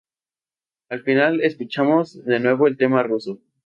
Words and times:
Al 0.89 1.03
final 1.03 1.41
escuchamos 1.41 2.25
de 2.25 2.39
nuevo 2.39 2.65
el 2.65 2.75
tema 2.75 3.03
ruso. 3.03 3.37